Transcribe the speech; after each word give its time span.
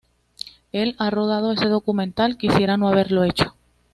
Él 0.71 0.95
ha 0.97 1.11
rodado 1.11 1.51
ese 1.51 1.65
documental: 1.67 2.35
quisiera 2.39 2.75
no 2.75 2.89
haberlo 2.89 3.23
hecho... 3.23 3.55